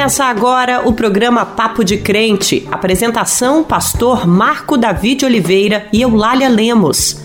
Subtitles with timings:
[0.00, 2.66] Começa agora o programa Papo de Crente.
[2.72, 7.22] Apresentação: Pastor Marco Davi de Oliveira e Eulália Lemos.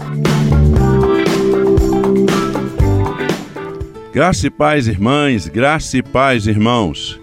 [4.11, 7.18] Graça e paz, irmãs, graça e paz, irmãos.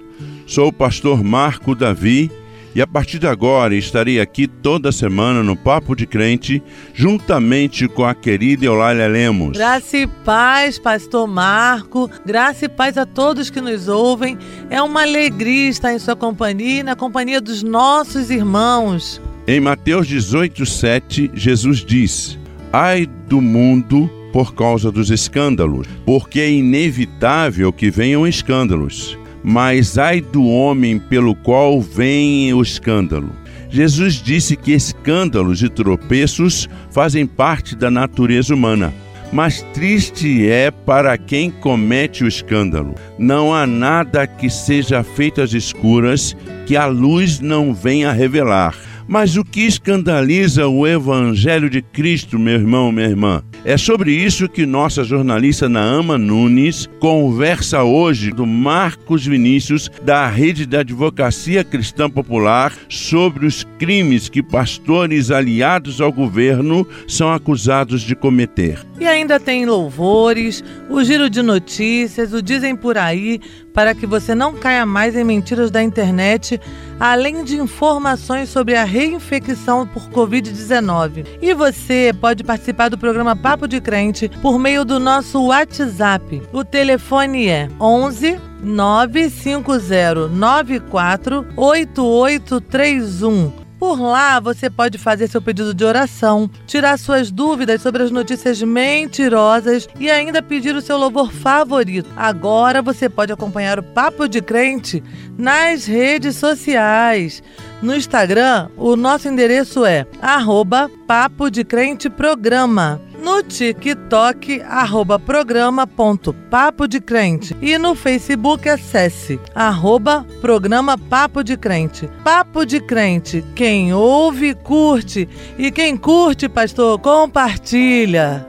[0.46, 2.32] Sou o pastor Marco Davi
[2.75, 6.62] e a partir de agora estarei aqui toda semana no Papo de Crente,
[6.95, 9.56] juntamente com a querida Eulália Lemos.
[9.56, 12.11] Graça e paz, Pastor Marco.
[12.24, 14.38] Graça e paz a todos que nos ouvem.
[14.70, 19.20] É uma alegria estar em sua companhia e na companhia dos nossos irmãos.
[19.46, 22.38] Em Mateus 18, 7, Jesus diz:
[22.73, 30.20] Ai do mundo por causa dos escândalos, porque é inevitável que venham escândalos mas ai
[30.20, 33.30] do homem pelo qual vem o escândalo.
[33.68, 38.92] Jesus disse que escândalos e tropeços fazem parte da natureza humana.
[39.32, 42.95] Mas triste é para quem comete o escândalo.
[43.18, 48.76] Não há nada que seja feito às escuras que a luz não venha revelar.
[49.09, 54.49] Mas o que escandaliza o Evangelho de Cristo, meu irmão, minha irmã, é sobre isso
[54.49, 62.10] que nossa jornalista Naama Nunes conversa hoje do Marcos Vinícius, da Rede da Advocacia Cristã
[62.10, 68.84] Popular, sobre os crimes que pastores aliados ao governo são acusados de cometer.
[68.99, 73.41] E ainda tem louvores, o giro de notícias, o Dizem por aí,
[73.72, 76.60] para que você não caia mais em mentiras da internet,
[76.98, 81.26] além de informações sobre a reinfecção por Covid-19.
[81.41, 86.42] E você pode participar do programa Papo de Crente por meio do nosso WhatsApp.
[86.53, 93.62] O telefone é 11 95094 8831.
[93.83, 98.62] Por lá você pode fazer seu pedido de oração, tirar suas dúvidas sobre as notícias
[98.62, 102.09] mentirosas e ainda pedir o seu louvor favorito.
[102.16, 105.03] Agora você pode acompanhar o Papo de Crente
[105.37, 107.43] nas redes sociais.
[107.83, 115.87] No Instagram, o nosso endereço é arroba Papo de Crente Programa no TikTok, arroba programa
[115.87, 117.56] ponto Papo de Crente.
[117.62, 122.10] E no Facebook, acesse arroba programa Papo de Crente.
[122.25, 125.28] Papo de Crente, quem ouve, curte.
[125.56, 128.44] E quem curte, pastor, compartilha.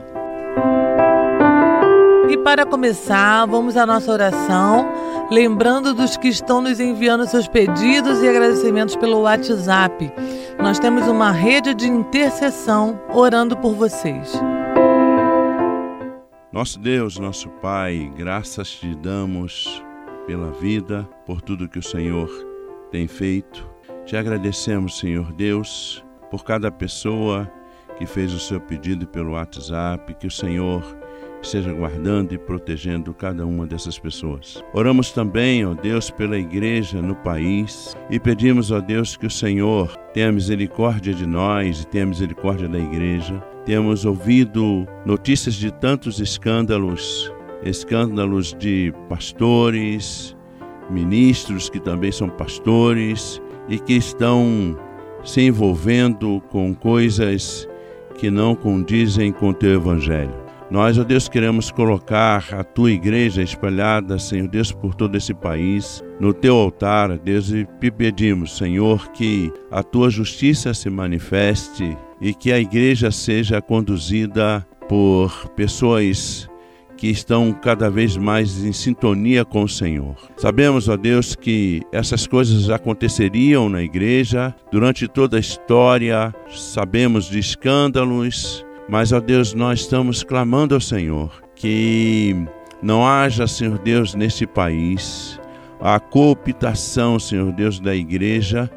[2.28, 4.88] E para começar, vamos à nossa oração,
[5.30, 10.12] lembrando dos que estão nos enviando seus pedidos e agradecimentos pelo WhatsApp.
[10.58, 14.32] Nós temos uma rede de intercessão orando por vocês.
[16.54, 19.82] Nosso Deus, nosso Pai, graças te damos
[20.24, 22.30] pela vida, por tudo que o Senhor
[22.92, 23.68] tem feito.
[24.06, 27.52] Te agradecemos, Senhor Deus, por cada pessoa
[27.98, 30.80] que fez o seu pedido pelo WhatsApp, que o Senhor
[31.44, 34.62] esteja guardando e protegendo cada uma dessas pessoas.
[34.72, 39.96] Oramos também, ó Deus, pela igreja no país e pedimos, ó Deus, que o Senhor
[40.12, 47.32] tenha misericórdia de nós e tenha misericórdia da igreja temos ouvido notícias de tantos escândalos,
[47.62, 50.36] escândalos de pastores,
[50.90, 54.78] ministros que também são pastores e que estão
[55.24, 57.66] se envolvendo com coisas
[58.18, 60.43] que não condizem com o teu evangelho.
[60.74, 66.02] Nós, ó Deus, queremos colocar a tua igreja espalhada, Senhor Deus, por todo esse país,
[66.18, 71.96] no teu altar, ó Deus, e te pedimos, Senhor, que a tua justiça se manifeste
[72.20, 76.50] e que a igreja seja conduzida por pessoas
[76.96, 80.16] que estão cada vez mais em sintonia com o Senhor.
[80.36, 87.38] Sabemos, ó Deus, que essas coisas aconteceriam na igreja durante toda a história, sabemos de
[87.38, 92.36] escândalos, mas, ó Deus, nós estamos clamando ao Senhor que
[92.82, 95.40] não haja, Senhor Deus, nesse país
[95.80, 98.70] a cooptação, Senhor Deus, da igreja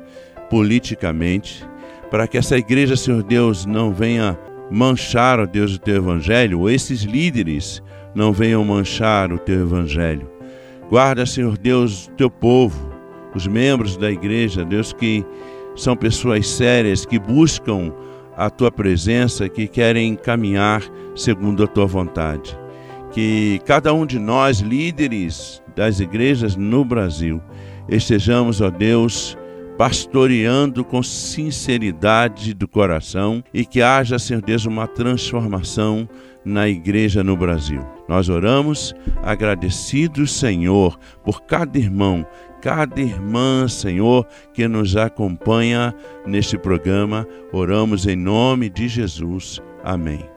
[0.49, 1.65] politicamente
[2.09, 4.37] para que essa igreja, Senhor Deus, não venha
[4.71, 7.81] manchar, ó Deus, o teu evangelho, ou esses líderes
[8.15, 10.29] não venham manchar o teu evangelho.
[10.89, 12.91] Guarda, Senhor Deus, o teu povo,
[13.35, 15.25] os membros da igreja, Deus, que
[15.75, 17.93] são pessoas sérias, que buscam
[18.37, 20.83] a tua presença, que querem caminhar
[21.15, 22.57] segundo a tua vontade.
[23.11, 27.41] Que cada um de nós, líderes das igrejas no Brasil,
[27.89, 29.35] estejamos, ó Deus,
[29.77, 36.07] pastoreando com sinceridade do coração e que haja, Senhor Deus, uma transformação
[36.43, 37.85] na igreja no Brasil.
[38.07, 42.25] Nós oramos agradecidos, Senhor, por cada irmão,
[42.67, 47.25] cada irmã, Senhor, que nos acompanha neste programa.
[47.53, 49.61] Oramos em nome de Jesus.
[49.85, 50.36] Amém.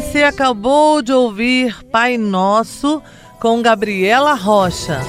[0.00, 3.00] Você acabou de ouvir Pai Nosso
[3.38, 5.00] com Gabriela Rocha.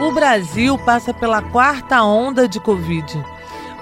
[0.00, 3.20] O Brasil passa pela quarta onda de Covid.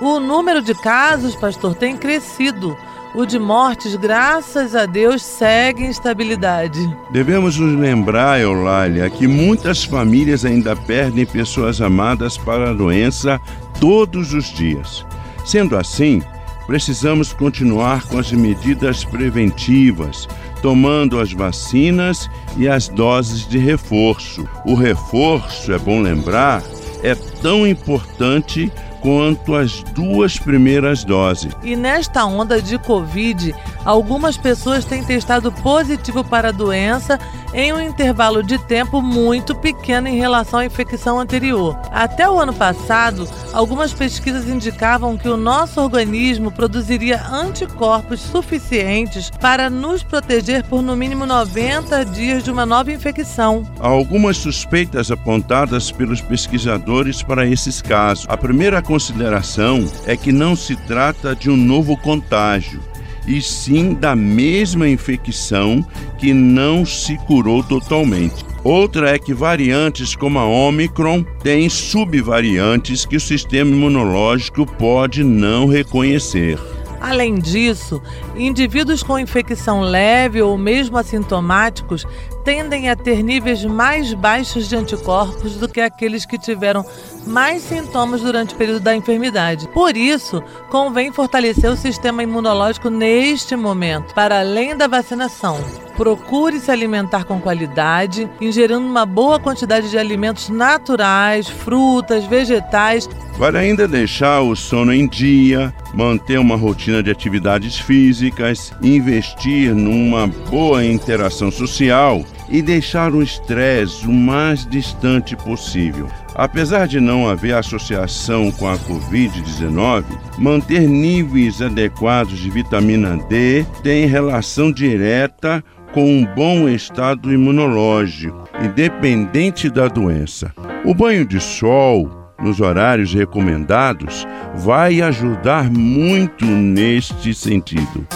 [0.01, 2.75] O número de casos, pastor, tem crescido.
[3.15, 6.81] O de mortes, graças a Deus, segue em estabilidade.
[7.11, 13.39] Devemos nos lembrar, Eulália, que muitas famílias ainda perdem pessoas amadas para a doença
[13.79, 15.05] todos os dias.
[15.45, 16.23] Sendo assim,
[16.69, 20.29] precisamos continuar com as medidas preventivas,
[20.61, 22.29] tomando as vacinas
[22.59, 24.47] e as doses de reforço.
[24.67, 26.63] O reforço, é bom lembrar,
[27.03, 28.71] é tão importante
[29.01, 31.53] quanto as duas primeiras doses.
[31.63, 33.55] E nesta onda de Covid,
[33.85, 37.19] algumas pessoas têm testado positivo para a doença
[37.55, 41.79] em um intervalo de tempo muito pequeno em relação à infecção anterior.
[41.91, 49.71] Até o ano passado, algumas pesquisas indicavam que o nosso organismo produziria anticorpos suficientes para
[49.71, 53.67] nos proteger por no mínimo 90 dias de uma nova infecção.
[53.81, 58.27] Há algumas suspeitas apontadas pelos pesquisadores para esses casos.
[58.29, 62.81] A primeira consideração é que não se trata de um novo contágio,
[63.27, 65.85] e sim da mesma infecção
[66.17, 68.47] que não se curou totalmente.
[68.65, 75.67] Outra é que variantes como a Omicron têm subvariantes que o sistema imunológico pode não
[75.67, 76.59] reconhecer.
[76.99, 78.03] Além disso,
[78.35, 82.07] indivíduos com infecção leve ou mesmo assintomáticos
[82.49, 86.83] tendem a ter níveis mais baixos de anticorpos do que aqueles que tiveram
[87.27, 89.69] mais sintomas durante o período da enfermidade.
[89.69, 95.63] Por isso, convém fortalecer o sistema imunológico neste momento, para além da vacinação.
[95.95, 103.07] Procure se alimentar com qualidade, ingerindo uma boa quantidade de alimentos naturais, frutas, vegetais.
[103.37, 110.27] Vale ainda deixar o sono em dia, manter uma rotina de atividades físicas, investir numa
[110.27, 116.09] boa interação social e deixar o estresse o mais distante possível.
[116.35, 120.05] Apesar de não haver associação com a Covid-19,
[120.39, 125.63] manter níveis adequados de vitamina D tem relação direta
[125.93, 130.53] com um bom estado imunológico, independente da doença.
[130.85, 132.09] O banho de sol,
[132.41, 138.07] nos horários recomendados, vai ajudar muito neste sentido.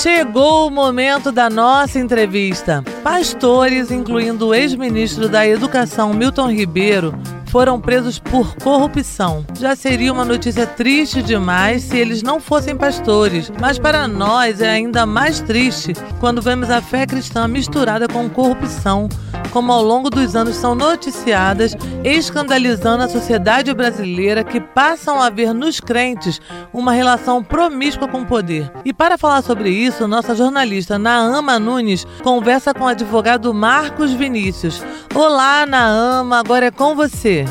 [0.00, 2.84] Chegou o momento da nossa entrevista.
[3.02, 7.12] Pastores, incluindo o ex-ministro da Educação Milton Ribeiro,
[7.46, 9.44] foram presos por corrupção.
[9.58, 14.70] Já seria uma notícia triste demais se eles não fossem pastores, mas para nós é
[14.70, 19.08] ainda mais triste quando vemos a fé cristã misturada com corrupção,
[19.48, 25.52] como ao longo dos anos são noticiadas, escandalizando a sociedade brasileira que passam a ver
[25.52, 26.40] nos crentes
[26.72, 28.70] uma relação promíscua com o poder.
[28.84, 34.82] E para falar sobre isso, nossa jornalista Naama Nunes conversa com o advogado Marcos Vinícius.
[35.14, 37.44] Olá, Naama, agora é com você.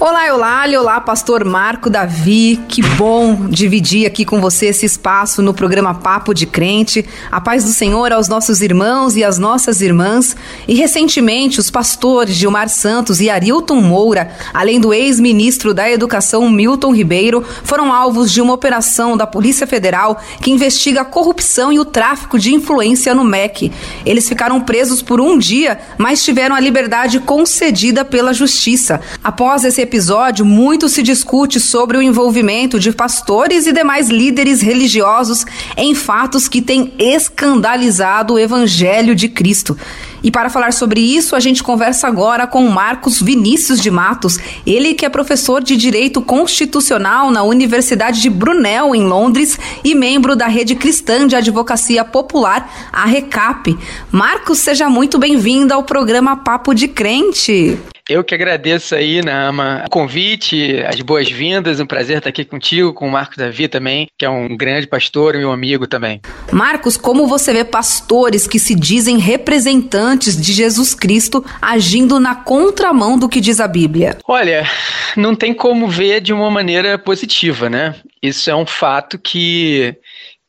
[0.00, 0.80] Olá, Eulália.
[0.80, 2.60] Olá, pastor Marco Davi.
[2.68, 7.04] Que bom dividir aqui com você esse espaço no programa Papo de Crente.
[7.32, 10.36] A paz do Senhor aos nossos irmãos e às nossas irmãs.
[10.68, 16.94] E recentemente, os pastores Gilmar Santos e Arilton Moura, além do ex-ministro da Educação Milton
[16.94, 21.84] Ribeiro, foram alvos de uma operação da Polícia Federal que investiga a corrupção e o
[21.84, 23.72] tráfico de influência no MEC.
[24.06, 29.00] Eles ficaram presos por um dia, mas tiveram a liberdade concedida pela Justiça.
[29.24, 35.46] Após esse episódio, muito se discute sobre o envolvimento de pastores e demais líderes religiosos
[35.78, 39.76] em fatos que têm escandalizado o Evangelho de Cristo.
[40.22, 44.92] E para falar sobre isso, a gente conversa agora com Marcos Vinícius de Matos, ele
[44.92, 50.48] que é professor de Direito Constitucional na Universidade de Brunel, em Londres, e membro da
[50.48, 53.78] Rede Cristã de Advocacia Popular, a RECAP.
[54.12, 57.78] Marcos, seja muito bem-vindo ao programa Papo de Crente.
[58.08, 63.06] Eu que agradeço aí, Nama, o convite, as boas-vindas, um prazer estar aqui contigo, com
[63.06, 66.18] o Marcos Davi também, que é um grande pastor e um amigo também.
[66.50, 73.18] Marcos, como você vê pastores que se dizem representantes de Jesus Cristo agindo na contramão
[73.18, 74.16] do que diz a Bíblia?
[74.26, 74.66] Olha,
[75.14, 77.94] não tem como ver de uma maneira positiva, né?
[78.22, 79.94] Isso é um fato que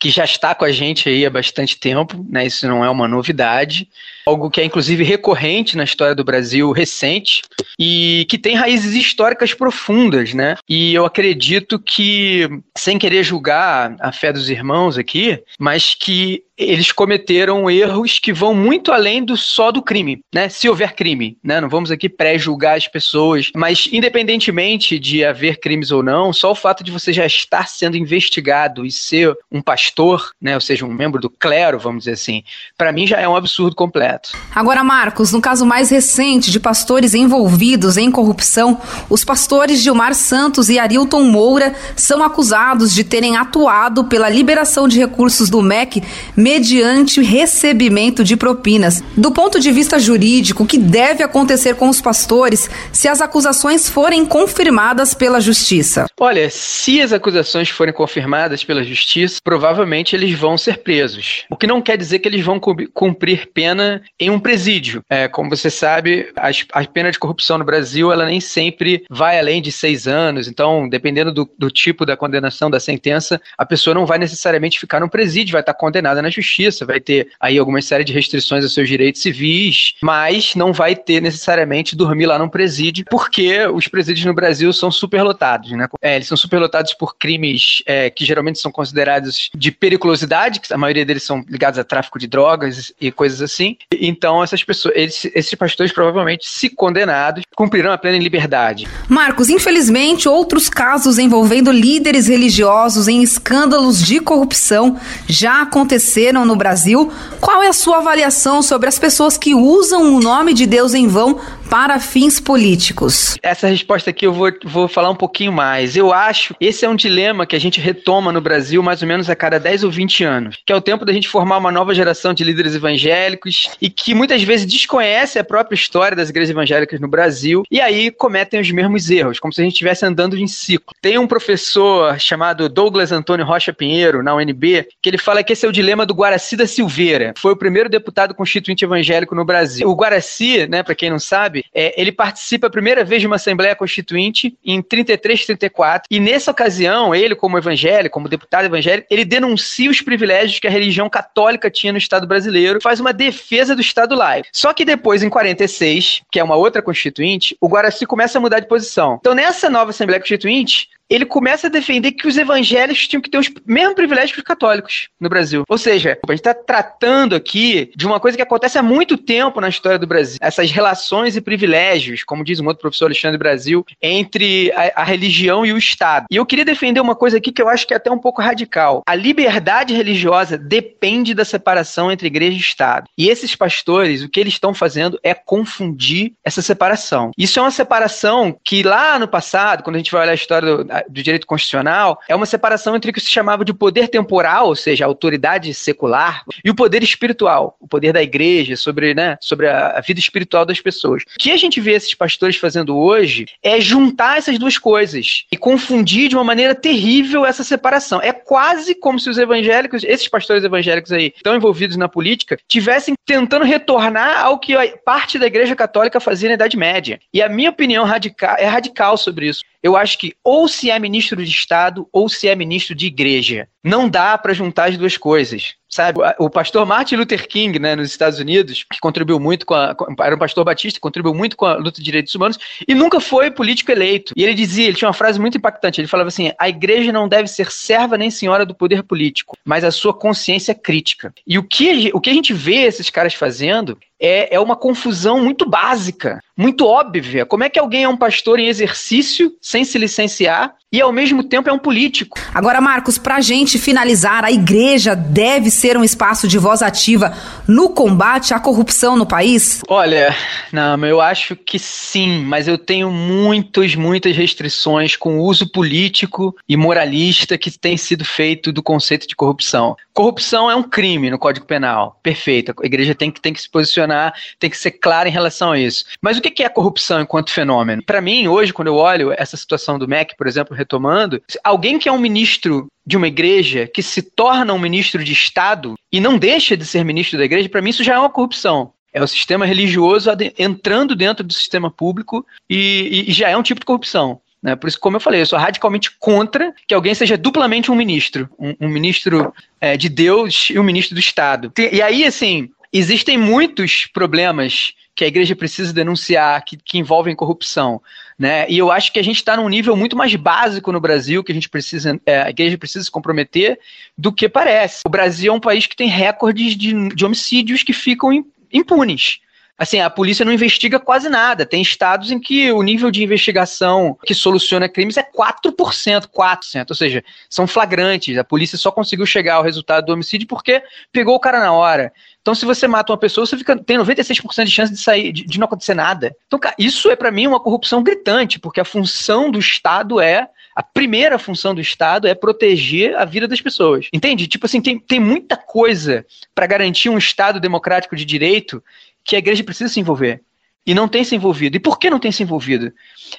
[0.01, 2.45] que já está com a gente aí há bastante tempo, né?
[2.45, 3.85] Isso não é uma novidade
[4.29, 7.41] algo que é inclusive recorrente na história do Brasil recente
[7.77, 10.55] e que tem raízes históricas profundas, né?
[10.67, 16.91] E eu acredito que, sem querer julgar a fé dos irmãos aqui, mas que eles
[16.91, 20.49] cometeram erros que vão muito além do só do crime, né?
[20.49, 21.61] Se houver crime, né?
[21.61, 26.55] Não vamos aqui pré-julgar as pessoas, mas independentemente de haver crimes ou não, só o
[26.55, 30.55] fato de você já estar sendo investigado e ser um pastor, né?
[30.55, 32.43] Ou seja, um membro do clero, vamos dizer assim,
[32.77, 34.31] para mim já é um absurdo completo.
[34.53, 40.67] Agora, Marcos, no caso mais recente de pastores envolvidos em corrupção, os pastores Gilmar Santos
[40.67, 46.03] e Arilton Moura são acusados de terem atuado pela liberação de recursos do MEC
[46.49, 49.03] mediante recebimento de propinas.
[49.15, 53.87] Do ponto de vista jurídico, o que deve acontecer com os pastores se as acusações
[53.87, 56.07] forem confirmadas pela justiça?
[56.19, 61.45] Olha, se as acusações forem confirmadas pela justiça, provavelmente eles vão ser presos.
[61.51, 65.03] O que não quer dizer que eles vão cumprir pena em um presídio.
[65.07, 69.37] É, como você sabe, as, a pena de corrupção no Brasil ela nem sempre vai
[69.37, 70.47] além de seis anos.
[70.47, 74.99] Então, dependendo do, do tipo da condenação da sentença, a pessoa não vai necessariamente ficar
[74.99, 76.38] no presídio, vai estar condenada na justiça,
[76.85, 81.21] vai ter aí alguma série de restrições aos seus direitos civis, mas não vai ter
[81.21, 85.87] necessariamente dormir lá num presídio, porque os presídios no Brasil são superlotados, né?
[86.01, 90.77] É, eles são superlotados por crimes é, que geralmente são considerados de periculosidade, que a
[90.77, 93.77] maioria deles são ligados a tráfico de drogas e coisas assim.
[93.91, 98.87] Então, essas pessoas, esses, esses pastores provavelmente, se condenados, cumprirão a plena liberdade.
[99.07, 107.11] Marcos, infelizmente, outros casos envolvendo líderes religiosos em escândalos de corrupção já aconteceram no Brasil.
[107.41, 111.07] Qual é a sua avaliação sobre as pessoas que usam o nome de Deus em
[111.07, 113.37] vão para fins políticos?
[113.41, 115.95] Essa resposta aqui eu vou, vou falar um pouquinho mais.
[115.95, 119.29] Eu acho esse é um dilema que a gente retoma no Brasil mais ou menos
[119.29, 121.93] a cada 10 ou 20 anos, que é o tempo da gente formar uma nova
[121.93, 126.99] geração de líderes evangélicos e que muitas vezes desconhece a própria história das igrejas evangélicas
[126.99, 130.47] no Brasil e aí cometem os mesmos erros, como se a gente estivesse andando em
[130.47, 130.93] ciclo.
[131.01, 135.65] Tem um professor chamado Douglas Antônio Rocha Pinheiro, na UNB, que ele fala que esse
[135.65, 137.33] é o dilema do Guaraci da Silveira.
[137.37, 139.87] Foi o primeiro deputado constituinte evangélico no Brasil.
[139.87, 141.65] O Guaraci, né, para quem não sabe, sabe?
[141.73, 146.51] É, ele participa a primeira vez de uma Assembleia Constituinte em 33, 34, e nessa
[146.51, 151.69] ocasião, ele, como evangélico, como deputado evangélico, ele denuncia os privilégios que a religião católica
[151.69, 154.49] tinha no Estado brasileiro, faz uma defesa do Estado laico.
[154.51, 158.59] Só que depois, em 46, que é uma outra Constituinte, o Guaraci começa a mudar
[158.59, 159.17] de posição.
[159.19, 163.37] Então, nessa nova Assembleia Constituinte, ele começa a defender que os evangélicos tinham que ter
[163.37, 165.63] os mesmos privilégios que os católicos no Brasil.
[165.67, 169.59] Ou seja, a gente está tratando aqui de uma coisa que acontece há muito tempo
[169.59, 170.37] na história do Brasil.
[170.41, 175.65] Essas relações e privilégios, como diz um outro professor Alexandre Brasil, entre a, a religião
[175.65, 176.27] e o Estado.
[176.29, 178.41] E eu queria defender uma coisa aqui que eu acho que é até um pouco
[178.41, 179.03] radical.
[179.07, 183.09] A liberdade religiosa depende da separação entre igreja e Estado.
[183.17, 187.31] E esses pastores, o que eles estão fazendo é confundir essa separação.
[187.37, 190.77] Isso é uma separação que lá no passado, quando a gente vai olhar a história
[190.77, 194.67] do, do direito constitucional é uma separação entre o que se chamava de poder temporal,
[194.67, 199.37] ou seja, a autoridade secular, e o poder espiritual, o poder da igreja sobre, né,
[199.39, 201.23] sobre a, vida espiritual das pessoas.
[201.23, 205.57] O que a gente vê esses pastores fazendo hoje é juntar essas duas coisas e
[205.57, 208.21] confundir de uma maneira terrível essa separação.
[208.21, 213.13] É quase como se os evangélicos, esses pastores evangélicos aí, estão envolvidos na política, tivessem
[213.25, 214.73] tentando retornar ao que
[215.05, 217.19] parte da igreja católica fazia na Idade Média.
[217.33, 219.61] E a minha opinião radical, é radical sobre isso.
[219.81, 223.69] Eu acho que ou se é ministro de Estado ou se é ministro de igreja.
[223.83, 225.75] Não dá para juntar as duas coisas.
[225.89, 229.95] Sabe, o pastor Martin Luther King, né, nos Estados Unidos, que contribuiu muito com a.
[230.19, 233.49] Era um pastor batista, contribuiu muito com a luta de direitos humanos e nunca foi
[233.49, 234.31] político eleito.
[234.35, 235.99] E ele dizia, ele tinha uma frase muito impactante.
[235.99, 239.83] Ele falava assim: a igreja não deve ser serva nem senhora do poder político, mas
[239.83, 241.33] a sua consciência crítica.
[241.47, 245.41] E o que, o que a gente vê esses caras fazendo é, é uma confusão
[245.41, 247.45] muito básica, muito óbvia.
[247.45, 251.43] Como é que alguém é um pastor em exercício, sem se licenciar, e ao mesmo
[251.43, 252.37] tempo é um político.
[252.53, 257.31] Agora, Marcos, para a gente finalizar, a igreja deve ser um espaço de voz ativa
[257.67, 259.81] no combate à corrupção no país?
[259.87, 260.35] Olha,
[260.71, 266.55] não, eu acho que sim, mas eu tenho muitas, muitas restrições com o uso político
[266.67, 269.95] e moralista que tem sido feito do conceito de corrupção.
[270.13, 272.73] Corrupção é um crime no Código Penal, perfeito.
[272.81, 275.79] A igreja tem que, tem que se posicionar tem que ser clara em relação a
[275.79, 276.05] isso.
[276.21, 278.03] Mas o que é a corrupção enquanto fenômeno?
[278.03, 282.09] Para mim, hoje, quando eu olho essa situação do MEC, por exemplo, retomando, alguém que
[282.09, 286.37] é um ministro de uma igreja que se torna um ministro de Estado e não
[286.37, 288.93] deixa de ser ministro da igreja, para mim isso já é uma corrupção.
[289.11, 293.79] É o sistema religioso entrando dentro do sistema público e, e já é um tipo
[293.79, 294.39] de corrupção.
[294.61, 294.75] Né?
[294.75, 298.47] Por isso, como eu falei, eu sou radicalmente contra que alguém seja duplamente um ministro.
[298.59, 299.51] Um, um ministro
[299.81, 301.73] é, de Deus e um ministro do Estado.
[301.91, 307.99] E aí, assim, existem muitos problemas que a igreja precisa denunciar, que, que envolvem corrupção.
[308.39, 308.65] Né?
[308.69, 311.51] E eu acho que a gente está num nível muito mais básico no Brasil, que
[311.51, 313.77] a gente precisa, é, a igreja precisa se comprometer,
[314.17, 315.01] do que parece.
[315.05, 319.41] O Brasil é um país que tem recordes de, de homicídios que ficam impunes.
[319.79, 321.65] Assim, a polícia não investiga quase nada.
[321.65, 326.95] Tem estados em que o nível de investigação que soluciona crimes é 4%, 4%, ou
[326.95, 328.37] seja, são flagrantes.
[328.37, 330.83] A polícia só conseguiu chegar ao resultado do homicídio porque
[331.13, 332.11] pegou o cara na hora.
[332.41, 335.45] Então, se você mata uma pessoa, você fica, tem 96% de chance de sair, de,
[335.45, 336.35] de não acontecer nada.
[336.47, 340.83] Então, isso é para mim uma corrupção gritante, porque a função do Estado é a
[340.83, 344.07] primeira função do Estado é proteger a vida das pessoas.
[344.13, 344.47] Entende?
[344.47, 348.81] Tipo assim, tem, tem muita coisa para garantir um Estado democrático de direito
[349.29, 350.41] que a igreja precisa se envolver.
[350.85, 351.77] E não tem se envolvido.
[351.77, 352.91] E por que não tem se envolvido?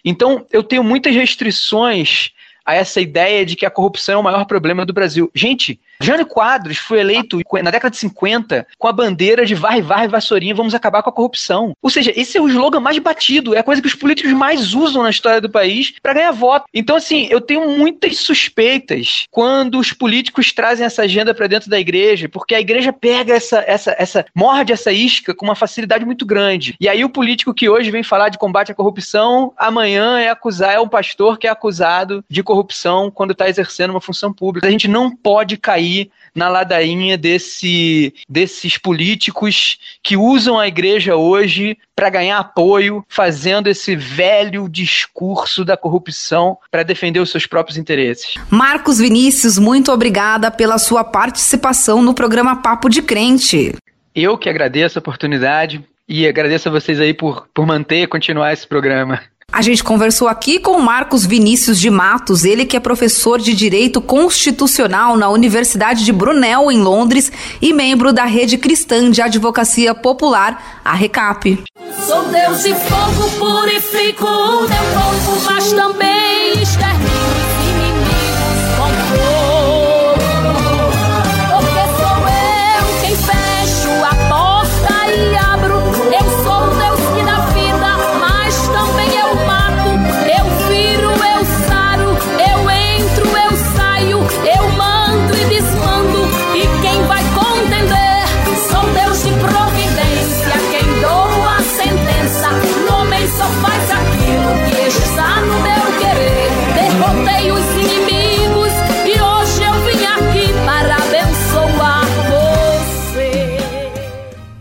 [0.04, 2.30] Então, eu tenho muitas restrições
[2.64, 5.28] a essa ideia de que a corrupção é o maior problema do Brasil.
[5.34, 10.08] Gente, Jânio Quadros foi eleito na década de 50 com a bandeira de varre, varre,
[10.08, 11.74] vassourinha, vamos acabar com a corrupção.
[11.82, 14.74] Ou seja, esse é o slogan mais batido, é a coisa que os políticos mais
[14.74, 16.64] usam na história do país para ganhar voto.
[16.72, 21.78] Então, assim, eu tenho muitas suspeitas quando os políticos trazem essa agenda para dentro da
[21.78, 26.24] igreja, porque a igreja pega essa, essa, essa, morde essa isca com uma facilidade muito
[26.24, 26.74] grande.
[26.80, 30.74] E aí o político que hoje vem falar de combate à corrupção, amanhã é acusar,
[30.74, 34.66] é um pastor que é acusado de corrupção quando está exercendo uma função pública.
[34.66, 41.16] A gente não pode cair cair na ladainha desse, desses políticos que usam a igreja
[41.16, 47.76] hoje para ganhar apoio, fazendo esse velho discurso da corrupção para defender os seus próprios
[47.76, 48.34] interesses.
[48.48, 53.74] Marcos Vinícius, muito obrigada pela sua participação no programa Papo de Crente.
[54.14, 58.52] Eu que agradeço a oportunidade e agradeço a vocês aí por, por manter e continuar
[58.52, 59.20] esse programa.
[59.52, 64.00] A gente conversou aqui com Marcos Vinícius de Matos, ele que é professor de Direito
[64.00, 70.80] Constitucional na Universidade de Brunel, em Londres, e membro da Rede Cristã de Advocacia Popular,
[70.84, 71.64] a RECAP.
[72.06, 77.29] Sou Deus de fogo, purifico o povo, mas também extermino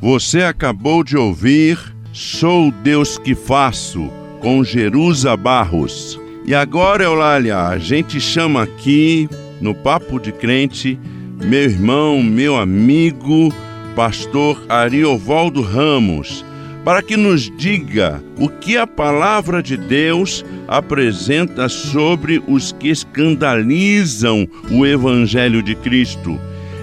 [0.09, 1.77] Você acabou de ouvir
[2.11, 6.19] Sou Deus que Faço, com Jerusa Barros.
[6.47, 9.29] E agora, Eulália, a gente chama aqui
[9.61, 10.99] no Papo de Crente
[11.39, 13.53] meu irmão, meu amigo,
[13.95, 16.43] pastor Ariovaldo Ramos,
[16.83, 24.47] para que nos diga o que a palavra de Deus apresenta sobre os que escandalizam
[24.71, 26.39] o Evangelho de Cristo.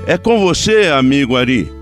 [0.07, 1.76] É com você, amigo Ari.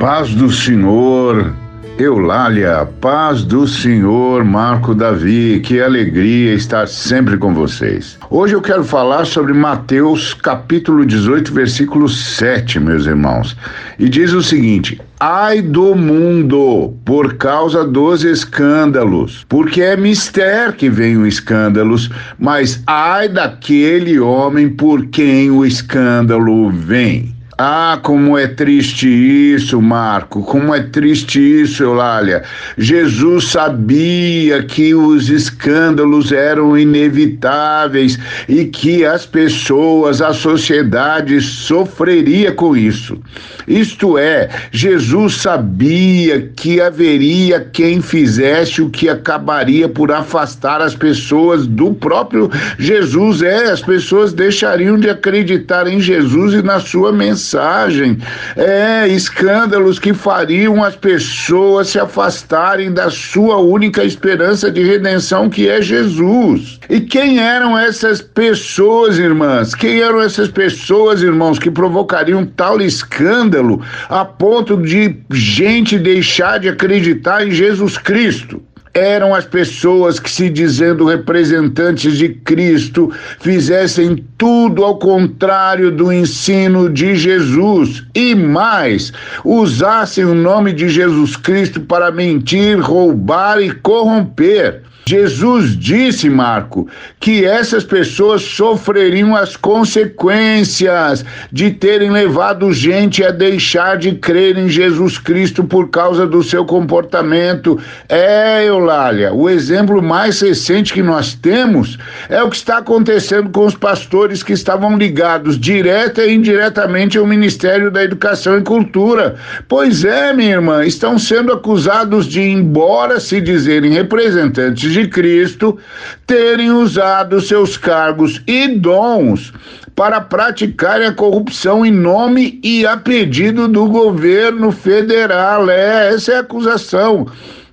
[0.00, 1.52] Paz do Senhor,
[1.98, 8.18] Eulália, paz do Senhor, Marco Davi, que alegria estar sempre com vocês.
[8.30, 13.54] Hoje eu quero falar sobre Mateus capítulo 18, versículo 7, meus irmãos.
[13.98, 20.88] E diz o seguinte: Ai do mundo por causa dos escândalos, porque é mister que
[20.88, 22.08] o escândalos,
[22.38, 27.38] mas ai daquele homem por quem o escândalo vem.
[27.62, 32.42] Ah, como é triste isso, Marco, como é triste isso, Eulália.
[32.78, 38.18] Jesus sabia que os escândalos eram inevitáveis
[38.48, 43.20] e que as pessoas, a sociedade sofreria com isso.
[43.68, 51.66] Isto é, Jesus sabia que haveria quem fizesse o que acabaria por afastar as pessoas
[51.66, 53.42] do próprio Jesus.
[53.42, 58.18] É, as pessoas deixariam de acreditar em Jesus e na sua mensagem mensagem.
[58.56, 65.68] É, escândalos que fariam as pessoas se afastarem da sua única esperança de redenção, que
[65.68, 66.78] é Jesus.
[66.88, 69.74] E quem eram essas pessoas, irmãs?
[69.74, 76.68] Quem eram essas pessoas, irmãos, que provocariam tal escândalo a ponto de gente deixar de
[76.68, 78.62] acreditar em Jesus Cristo?
[78.92, 86.90] Eram as pessoas que, se dizendo representantes de Cristo, fizessem tudo ao contrário do ensino
[86.90, 89.12] de Jesus e mais,
[89.44, 94.82] usassem o nome de Jesus Cristo para mentir, roubar e corromper.
[95.10, 96.86] Jesus disse, Marco,
[97.18, 104.68] que essas pessoas sofreriam as consequências de terem levado gente a deixar de crer em
[104.68, 107.76] Jesus Cristo por causa do seu comportamento.
[108.08, 113.66] É, Eulália, o exemplo mais recente que nós temos é o que está acontecendo com
[113.66, 119.34] os pastores que estavam ligados direta e indiretamente ao Ministério da Educação e Cultura.
[119.66, 125.78] Pois é, minha irmã, estão sendo acusados de, embora se dizerem representantes de de Cristo
[126.26, 129.52] terem usado seus cargos e dons
[129.94, 135.68] para praticarem a corrupção em nome e a pedido do governo federal.
[135.68, 137.26] É, essa é a acusação.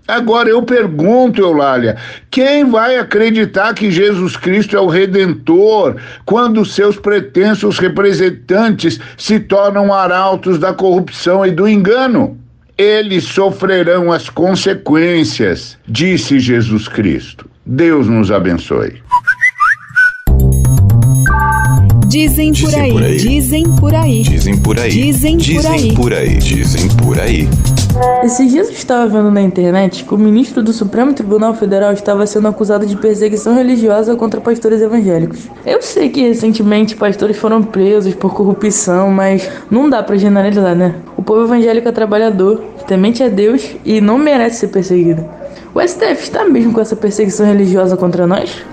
[0.07, 1.97] Agora eu pergunto, Eulália,
[2.31, 9.93] quem vai acreditar que Jesus Cristo é o redentor quando seus pretensos representantes se tornam
[9.93, 12.37] arautos da corrupção e do engano?
[12.77, 17.49] Eles sofrerão as consequências, disse Jesus Cristo.
[17.65, 19.01] Deus nos abençoe.
[22.07, 26.37] Dizem por aí, dizem por aí, dizem por aí, dizem por aí, dizem por aí,
[26.37, 27.49] dizem por aí.
[28.23, 32.27] Esses dias eu estava vendo na internet que o ministro do Supremo Tribunal Federal estava
[32.27, 35.47] sendo acusado de perseguição religiosa contra pastores evangélicos.
[35.65, 40.95] Eu sei que recentemente pastores foram presos por corrupção, mas não dá para generalizar, né?
[41.15, 45.25] O povo evangélico é trabalhador, temente a Deus e não merece ser perseguido.
[45.73, 48.63] O STF está mesmo com essa perseguição religiosa contra nós?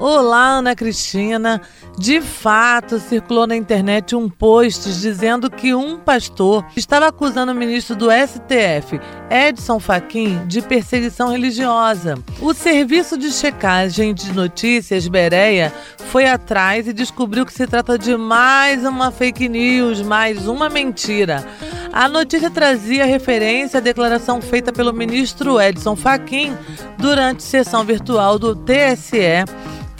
[0.00, 1.60] Olá, Ana Cristina.
[1.98, 7.94] De fato, circulou na internet um post dizendo que um pastor estava acusando o ministro
[7.94, 8.98] do STF,
[9.30, 12.14] Edson Fachin, de perseguição religiosa.
[12.40, 15.70] O serviço de checagem de notícias, Bereia,
[16.10, 21.46] foi atrás e descobriu que se trata de mais uma fake news, mais uma mentira.
[21.92, 26.56] A notícia trazia referência à declaração feita pelo ministro Edson Fachin
[26.96, 29.44] durante sessão virtual do TSE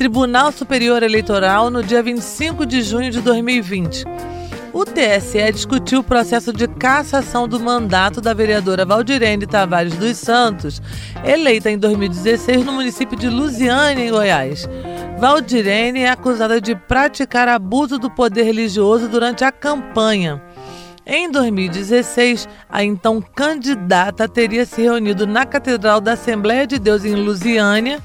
[0.01, 4.07] Tribunal Superior Eleitoral no dia 25 de junho de 2020.
[4.73, 10.81] O TSE discutiu o processo de cassação do mandato da vereadora Valdirene Tavares dos Santos,
[11.23, 14.67] eleita em 2016 no município de Lusiânia, em Goiás.
[15.19, 20.43] Valdirene é acusada de praticar abuso do poder religioso durante a campanha.
[21.05, 27.15] Em 2016, a então candidata teria se reunido na Catedral da Assembleia de Deus em
[27.15, 28.01] Lusiânia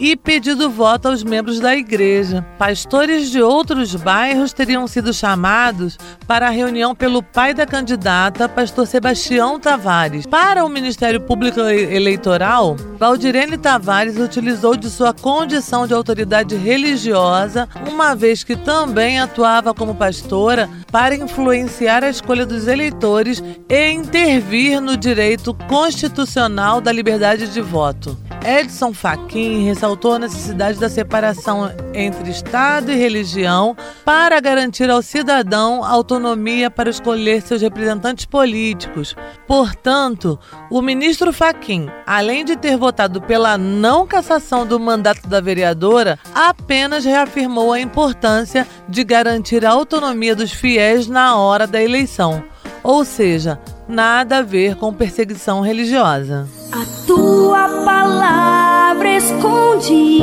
[0.00, 2.44] e pedido voto aos membros da igreja.
[2.58, 8.86] Pastores de outros bairros teriam sido chamados para a reunião pelo pai da candidata, pastor
[8.86, 10.24] Sebastião Tavares.
[10.24, 18.16] Para o Ministério Público Eleitoral, Valdirene Tavares utilizou de sua condição de autoridade religiosa, uma
[18.16, 24.96] vez que também atuava como pastora, para influenciar a escolha dos eleitores e intervir no
[24.96, 28.16] direito constitucional da liberdade de voto.
[28.42, 35.84] Edson Fachin ressaltou a necessidade da separação entre Estado e religião para garantir ao cidadão
[35.84, 39.16] autonomia para escolher seus representantes políticos.
[39.46, 40.38] Portanto,
[40.70, 47.04] o ministro Fachin, além de ter votado pela não cassação do mandato da vereadora, apenas
[47.04, 52.42] reafirmou a importância de garantir a autonomia dos fiéis na hora da eleição.
[52.82, 56.59] Ou seja, nada a ver com perseguição religiosa.
[56.72, 60.20] A tua palavra escondi,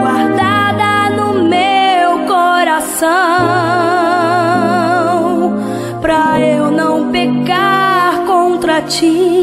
[0.00, 3.08] guardada no meu coração,
[6.02, 9.40] pra eu não pecar contra ti.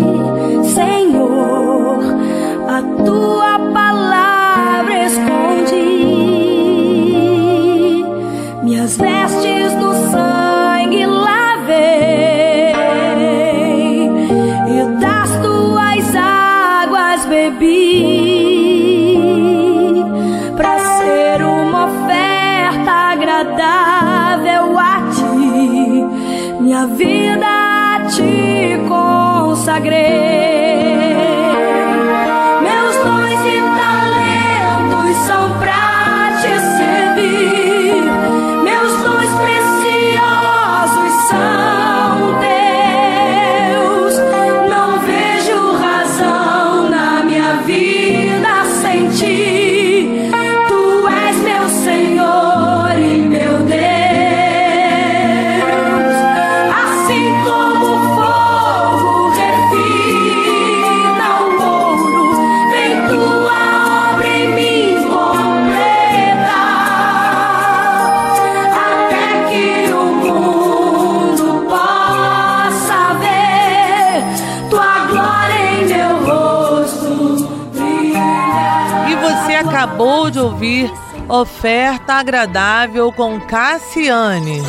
[81.36, 84.62] Oferta Agradável com Cassiane.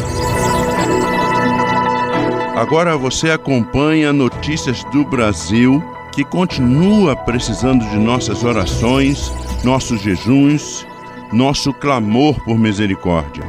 [2.56, 9.30] Agora você acompanha notícias do Brasil que continua precisando de nossas orações,
[9.62, 10.86] nossos jejuns,
[11.30, 13.44] nosso clamor por misericórdia.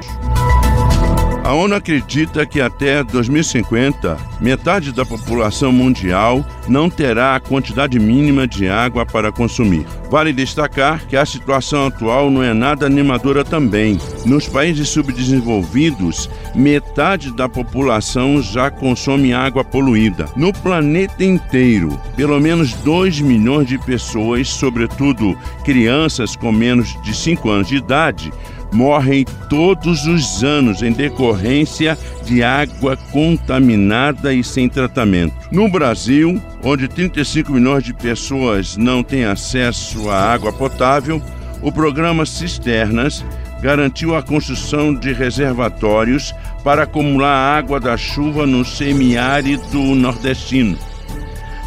[1.45, 8.47] A ONU acredita que até 2050, metade da população mundial não terá a quantidade mínima
[8.47, 9.85] de água para consumir.
[10.09, 13.99] Vale destacar que a situação atual não é nada animadora também.
[14.25, 20.25] Nos países subdesenvolvidos, metade da população já consome água poluída.
[20.35, 27.47] No planeta inteiro, pelo menos 2 milhões de pessoas, sobretudo crianças com menos de 5
[27.51, 28.33] anos de idade,
[28.71, 35.35] morrem todos os anos em decorrência de água contaminada e sem tratamento.
[35.51, 41.21] No Brasil, onde 35 milhões de pessoas não têm acesso à água potável,
[41.61, 43.23] o programa Cisternas
[43.61, 50.77] garantiu a construção de reservatórios para acumular água da chuva no semiárido nordestino.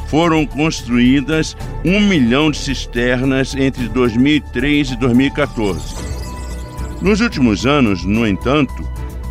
[0.08, 5.94] Foram construídas um milhão de cisternas entre 2003 e 2014.
[7.00, 8.82] Nos últimos anos, no entanto,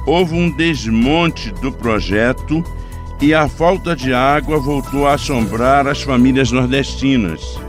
[0.05, 2.63] houve um desmonte do projeto
[3.21, 7.59] e a falta de água voltou a assombrar as famílias nordestinas.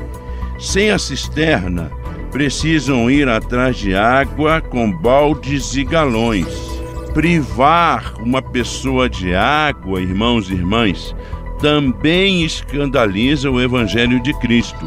[0.59, 1.91] Sem a cisterna,
[2.31, 6.47] precisam ir atrás de água com baldes e galões.
[7.13, 11.15] Privar uma pessoa de água, irmãos e irmãs,
[11.61, 14.85] também escandaliza o Evangelho de Cristo.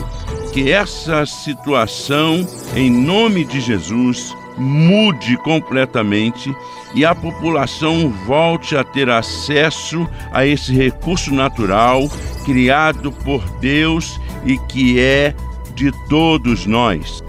[0.54, 6.56] Que essa situação, em nome de Jesus, mude completamente
[6.94, 12.08] e a população volte a ter acesso a esse recurso natural
[12.46, 15.34] criado por Deus e que é
[15.74, 17.24] de todos nós.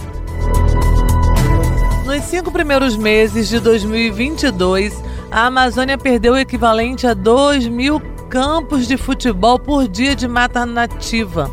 [2.05, 8.87] Nos cinco primeiros meses de 2022, a Amazônia perdeu o equivalente a 2 mil campos
[8.87, 11.51] de futebol por dia de mata nativa.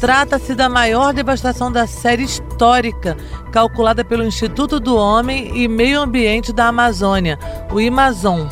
[0.00, 3.18] Trata-se da maior devastação da série histórica,
[3.52, 7.38] calculada pelo Instituto do Homem e Meio Ambiente da Amazônia,
[7.70, 8.48] o IMAZON.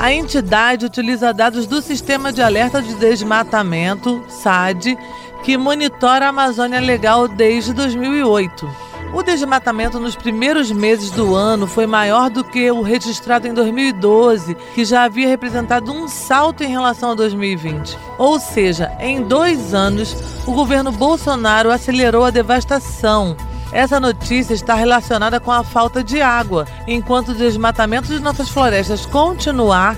[0.00, 4.96] A entidade utiliza dados do Sistema de Alerta de Desmatamento, SAD,
[5.44, 8.87] que monitora a Amazônia Legal desde 2008.
[9.12, 14.54] O desmatamento nos primeiros meses do ano foi maior do que o registrado em 2012,
[14.74, 17.98] que já havia representado um salto em relação a 2020.
[18.18, 20.14] Ou seja, em dois anos,
[20.46, 23.34] o governo Bolsonaro acelerou a devastação.
[23.72, 26.66] Essa notícia está relacionada com a falta de água.
[26.86, 29.96] Enquanto o desmatamento de nossas florestas continuar,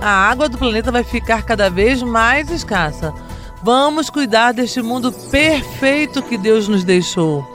[0.00, 3.12] a água do planeta vai ficar cada vez mais escassa.
[3.60, 7.51] Vamos cuidar deste mundo perfeito que Deus nos deixou.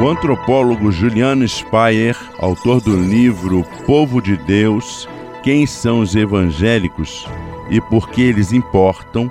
[0.00, 5.06] O antropólogo Juliano Speyer, autor do livro Povo de Deus:
[5.42, 7.26] Quem são os evangélicos
[7.68, 9.30] e por que eles importam,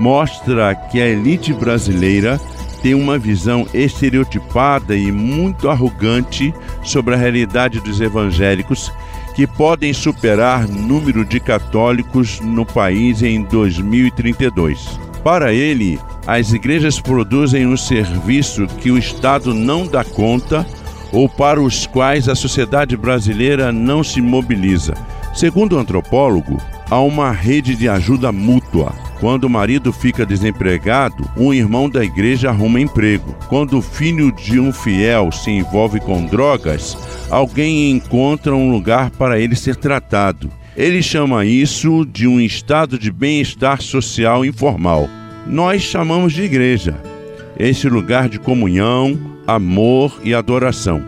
[0.00, 2.40] mostra que a elite brasileira
[2.82, 8.92] tem uma visão estereotipada e muito arrogante sobre a realidade dos evangélicos,
[9.34, 15.05] que podem superar número de católicos no país em 2032.
[15.26, 20.64] Para ele, as igrejas produzem um serviço que o Estado não dá conta
[21.12, 24.94] ou para os quais a sociedade brasileira não se mobiliza.
[25.34, 26.58] Segundo o antropólogo,
[26.88, 28.94] há uma rede de ajuda mútua.
[29.18, 33.34] Quando o marido fica desempregado, um irmão da igreja arruma emprego.
[33.48, 36.96] Quando o filho de um fiel se envolve com drogas,
[37.28, 40.48] alguém encontra um lugar para ele ser tratado.
[40.76, 45.08] Ele chama isso de um estado de bem-estar social informal
[45.46, 46.96] nós chamamos de igreja,
[47.56, 51.02] esse lugar de comunhão, amor e adoração.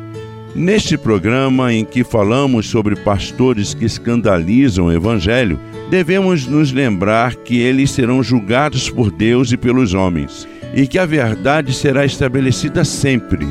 [0.55, 5.59] Neste programa em que falamos sobre pastores que escandalizam o Evangelho,
[5.91, 11.07] devemos nos lembrar que eles serão julgados por Deus e pelos homens, e que a
[11.07, 13.47] verdade será estabelecida sempre.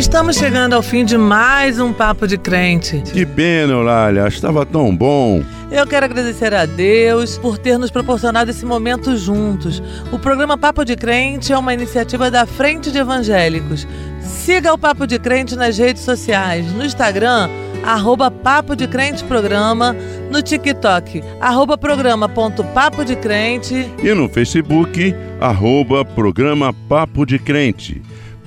[0.00, 3.02] Estamos chegando ao fim de mais um Papo de Crente.
[3.12, 5.42] Que pena, Eulália, estava tão bom.
[5.70, 9.82] Eu quero agradecer a Deus por ter nos proporcionado esse momento juntos.
[10.10, 13.86] O programa Papo de Crente é uma iniciativa da Frente de Evangélicos.
[14.22, 17.50] Siga o Papo de Crente nas redes sociais, no Instagram,
[17.84, 19.94] arroba Papo de Crente Programa,
[20.30, 28.00] no TikTok, arroba programa.papo de crente e no Facebook, arroba programa Papo de Crente.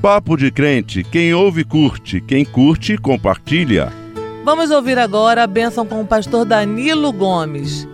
[0.03, 3.87] Papo de Crente, quem ouve curte, quem curte compartilha.
[4.43, 7.87] Vamos ouvir agora a bênção com o pastor Danilo Gomes.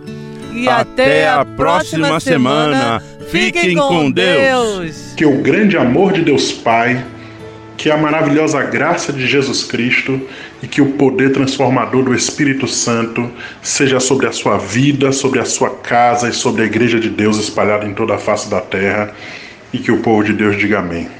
[0.52, 3.00] E até, até a próxima, próxima semana.
[3.00, 5.14] semana Fiquem com Deus.
[5.16, 7.00] Que o grande amor de Deus Pai,
[7.76, 10.20] que a maravilhosa graça de Jesus Cristo
[10.60, 13.30] e que o poder transformador do Espírito Santo
[13.62, 17.38] seja sobre a sua vida, sobre a sua casa e sobre a igreja de Deus
[17.38, 19.14] espalhada em toda a face da terra
[19.72, 21.19] e que o povo de Deus diga amém.